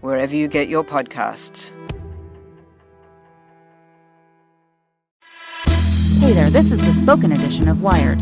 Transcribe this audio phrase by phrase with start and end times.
[0.00, 1.72] wherever you get your podcasts.
[6.20, 8.18] Hey there, this is the spoken edition of Wired.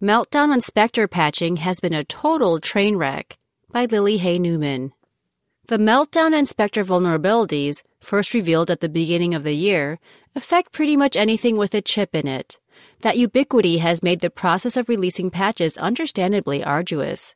[0.00, 3.36] Meltdown on Spectre patching has been a total train wreck
[3.70, 4.92] by Lily Hay Newman.
[5.66, 9.98] The Meltdown and Spectre vulnerabilities, first revealed at the beginning of the year,
[10.34, 12.58] affect pretty much anything with a chip in it.
[13.00, 17.34] That ubiquity has made the process of releasing patches understandably arduous.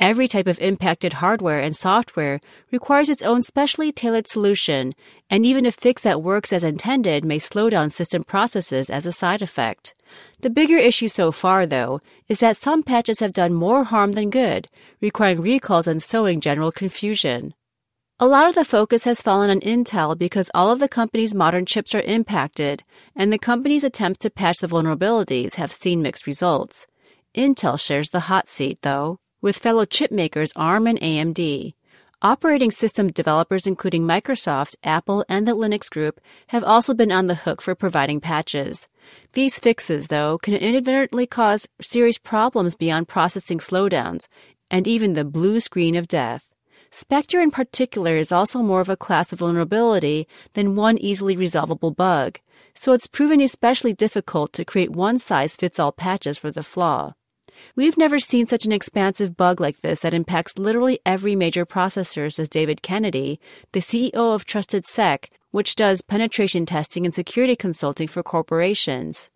[0.00, 2.40] Every type of impacted hardware and software
[2.72, 4.94] requires its own specially tailored solution,
[5.28, 9.12] and even a fix that works as intended may slow down system processes as a
[9.12, 9.94] side effect.
[10.40, 14.30] The bigger issue so far, though, is that some patches have done more harm than
[14.30, 14.68] good,
[15.02, 17.52] requiring recalls and sowing general confusion.
[18.18, 21.66] A lot of the focus has fallen on Intel because all of the company's modern
[21.66, 22.84] chips are impacted,
[23.14, 26.86] and the company's attempts to patch the vulnerabilities have seen mixed results.
[27.34, 31.74] Intel shares the hot seat, though with fellow chipmakers ARM and AMD.
[32.22, 37.34] Operating system developers, including Microsoft, Apple, and the Linux Group, have also been on the
[37.34, 38.88] hook for providing patches.
[39.32, 44.28] These fixes, though, can inadvertently cause serious problems beyond processing slowdowns
[44.70, 46.50] and even the blue screen of death.
[46.90, 51.92] Spectre in particular is also more of a class of vulnerability than one easily resolvable
[51.92, 52.38] bug,
[52.74, 57.14] so it's proven especially difficult to create one size fits all patches for the flaw.
[57.76, 62.32] We've never seen such an expansive bug like this that impacts literally every major processor,
[62.32, 63.40] says David Kennedy,
[63.72, 69.30] the CEO of TrustedSec, which does penetration testing and security consulting for corporations.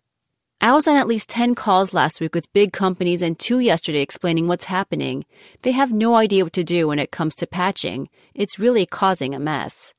[0.61, 3.99] I was on at least 10 calls last week with big companies and two yesterday
[3.99, 5.25] explaining what's happening.
[5.63, 8.09] They have no idea what to do when it comes to patching.
[8.33, 9.93] It's really causing a mess.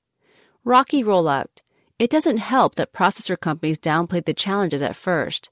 [0.65, 1.61] Rocky rollout.
[1.99, 5.51] It doesn't help that processor companies downplayed the challenges at first.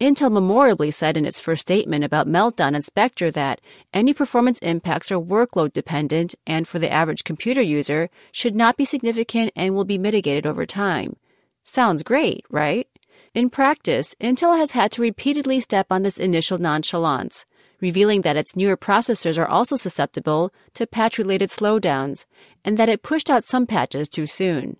[0.00, 3.60] Intel memorably said in its first statement about Meltdown and Spectre that
[3.94, 8.84] any performance impacts are workload dependent and for the average computer user should not be
[8.84, 11.16] significant and will be mitigated over time.
[11.64, 12.88] Sounds great, right?
[13.34, 17.46] In practice, Intel has had to repeatedly step on this initial nonchalance,
[17.80, 22.26] revealing that its newer processors are also susceptible to patch related slowdowns
[22.64, 24.76] and that it pushed out some patches too soon.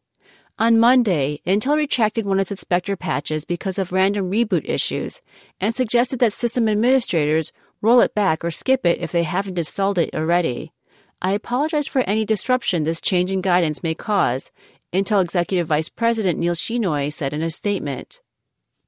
[0.62, 5.20] On Monday, Intel retracted one of its Spectre patches because of random reboot issues
[5.60, 7.50] and suggested that system administrators
[7.80, 10.70] roll it back or skip it if they haven't installed it already.
[11.20, 14.52] I apologize for any disruption this change in guidance may cause,
[14.92, 18.20] Intel Executive Vice President Neil Shenoy said in a statement.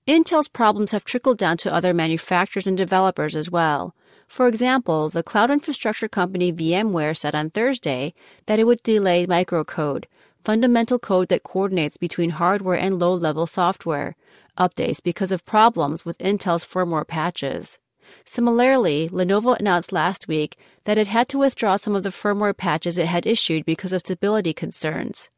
[0.06, 3.96] Intel's problems have trickled down to other manufacturers and developers as well.
[4.28, 8.14] For example, the cloud infrastructure company VMware said on Thursday
[8.46, 10.04] that it would delay microcode,
[10.44, 14.14] fundamental code that coordinates between hardware and low level software,
[14.58, 17.78] updates because of problems with Intel's firmware patches.
[18.26, 22.98] Similarly, Lenovo announced last week that it had to withdraw some of the firmware patches
[22.98, 25.30] it had issued because of stability concerns.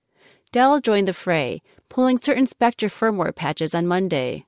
[0.53, 4.47] Dell joined the fray, pulling certain Spectre firmware patches on Monday.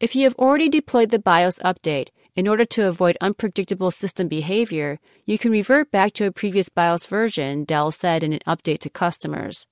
[0.00, 4.98] If you have already deployed the BIOS update, in order to avoid unpredictable system behavior,
[5.24, 8.90] you can revert back to a previous BIOS version, Dell said in an update to
[8.90, 9.66] customers.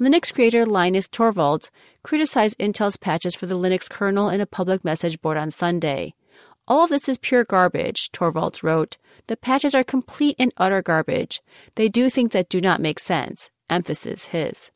[0.00, 1.70] Linux creator Linus Torvalds
[2.04, 6.14] criticized Intel's patches for the Linux kernel in a public message board on Sunday.
[6.68, 8.96] All of this is pure garbage, Torvalds wrote.
[9.26, 11.42] The patches are complete and utter garbage.
[11.74, 13.50] They do things that do not make sense.
[13.68, 14.70] Emphasis his.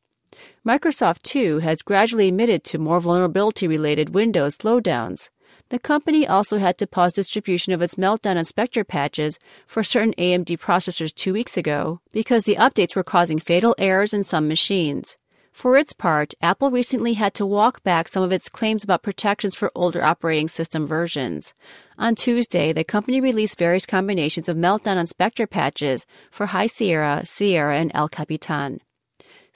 [0.67, 5.29] Microsoft, too, has gradually admitted to more vulnerability related Windows slowdowns.
[5.73, 10.13] The company also had to pause distribution of its Meltdown and Spectre patches for certain
[10.19, 15.17] AMD processors two weeks ago because the updates were causing fatal errors in some machines.
[15.51, 19.55] For its part, Apple recently had to walk back some of its claims about protections
[19.55, 21.55] for older operating system versions.
[21.97, 27.25] On Tuesday, the company released various combinations of Meltdown and Spectre patches for High Sierra,
[27.25, 28.83] Sierra, and El Capitan.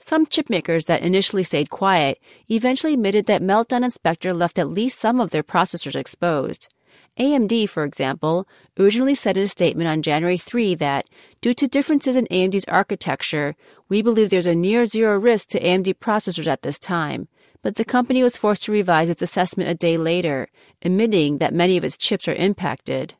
[0.07, 4.99] Some chipmakers that initially stayed quiet eventually admitted that Meltdown and Spectre left at least
[4.99, 6.73] some of their processors exposed.
[7.19, 8.47] AMD, for example,
[8.79, 11.09] originally said in a statement on January 3 that,
[11.41, 13.57] due to differences in AMD's architecture,
[13.89, 17.27] we believe there's a near zero risk to AMD processors at this time.
[17.61, 20.47] But the company was forced to revise its assessment a day later,
[20.83, 23.15] admitting that many of its chips are impacted.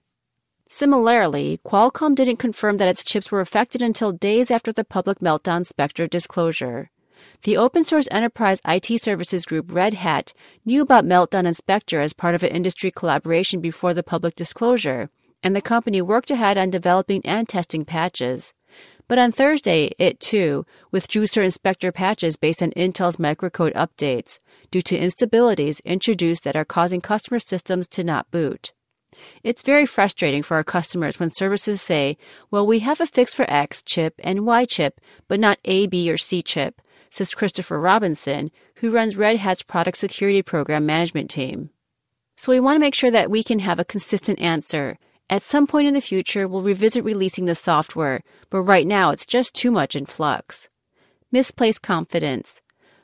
[0.69, 5.65] Similarly, Qualcomm didn't confirm that its chips were affected until days after the public meltdown
[5.65, 6.89] Spectre disclosure.
[7.43, 10.33] The open source enterprise IT services group Red Hat
[10.65, 15.09] knew about Meltdown and Spectre as part of an industry collaboration before the public disclosure,
[15.41, 18.53] and the company worked ahead on developing and testing patches.
[19.07, 24.81] But on Thursday, it too withdrew certain Spectre patches based on Intel's microcode updates due
[24.81, 28.73] to instabilities introduced that are causing customer systems to not boot.
[29.43, 32.17] It's very frustrating for our customers when services say,
[32.51, 36.11] well, we have a fix for X chip and Y chip, but not A, B,
[36.11, 41.69] or C chip, says Christopher Robinson, who runs Red Hat's product security program management team.
[42.35, 44.99] So we want to make sure that we can have a consistent answer.
[45.29, 49.25] At some point in the future, we'll revisit releasing the software, but right now it's
[49.25, 50.69] just too much in flux.
[51.31, 52.61] Misplaced confidence.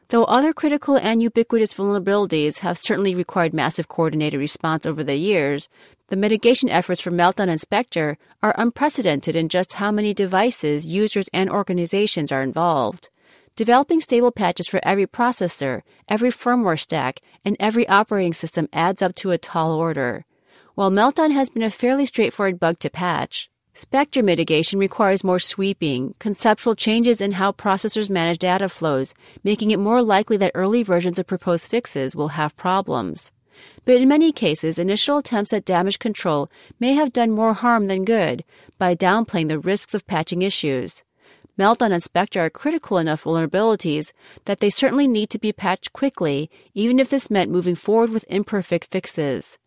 [0.10, 5.70] Though other critical and ubiquitous vulnerabilities have certainly required massive coordinated response over the years,
[6.10, 11.30] the mitigation efforts for Meltdown and Spectre are unprecedented in just how many devices, users,
[11.34, 13.10] and organizations are involved.
[13.56, 19.16] Developing stable patches for every processor, every firmware stack, and every operating system adds up
[19.16, 20.26] to a tall order.
[20.76, 26.14] While Meltdown has been a fairly straightforward bug to patch, Spectre mitigation requires more sweeping,
[26.20, 31.18] conceptual changes in how processors manage data flows, making it more likely that early versions
[31.18, 33.32] of proposed fixes will have problems.
[33.84, 38.06] But in many cases, initial attempts at damage control may have done more harm than
[38.06, 38.44] good
[38.78, 41.04] by downplaying the risks of patching issues.
[41.58, 44.12] Meltdown and Spectre are critical enough vulnerabilities
[44.46, 48.26] that they certainly need to be patched quickly, even if this meant moving forward with
[48.30, 49.58] imperfect fixes.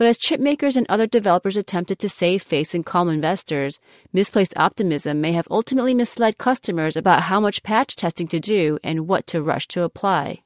[0.00, 3.80] But as chipmakers and other developers attempted to save face and calm investors,
[4.14, 9.06] misplaced optimism may have ultimately misled customers about how much patch testing to do and
[9.06, 10.40] what to rush to apply.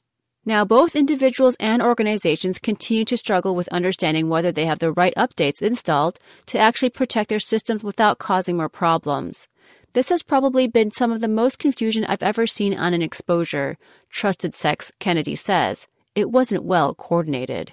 [0.44, 5.14] Now, both individuals and organizations continue to struggle with understanding whether they have the right
[5.16, 9.46] updates installed to actually protect their systems without causing more problems.
[9.92, 13.78] This has probably been some of the most confusion I've ever seen on an exposure,
[14.12, 15.86] TrustedSec's Kennedy says.
[16.16, 17.72] It wasn't well coordinated.